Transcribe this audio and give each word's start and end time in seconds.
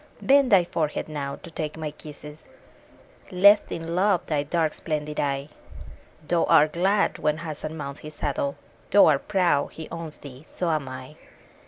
Bend 0.19 0.51
thy 0.51 0.63
forehead 0.63 1.07
now, 1.07 1.35
to 1.43 1.51
take 1.51 1.77
my 1.77 1.91
kisses! 1.91 2.47
Lift 3.29 3.71
in 3.71 3.93
love 3.93 4.25
thy 4.25 4.41
dark 4.41 4.71
and 4.71 4.73
splendid 4.75 5.19
eye: 5.19 5.49
Thou 6.27 6.43
art 6.45 6.73
glad 6.73 7.19
when 7.19 7.37
Hassan 7.37 7.77
mounts 7.77 7.99
his 7.99 8.15
saddle,— 8.15 8.55
Thou 8.89 9.05
art 9.05 9.27
proud 9.27 9.73
he 9.73 9.87
owns 9.91 10.17
thee: 10.17 10.43
so 10.47 10.71
am 10.71 10.89
I. 10.89 11.17